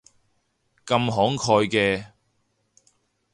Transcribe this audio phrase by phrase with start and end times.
[0.83, 2.07] 咁慷慨嘅